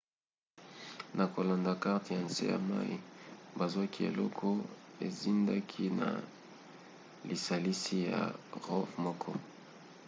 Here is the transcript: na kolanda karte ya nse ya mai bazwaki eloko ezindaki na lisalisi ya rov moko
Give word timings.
na 1.17 1.25
kolanda 1.33 1.71
karte 1.83 2.09
ya 2.17 2.21
nse 2.27 2.43
ya 2.51 2.59
mai 2.69 2.93
bazwaki 3.57 3.99
eloko 4.09 4.47
ezindaki 5.05 5.85
na 5.99 6.09
lisalisi 7.27 7.95
ya 8.09 8.19
rov 8.67 8.87
moko 9.05 9.31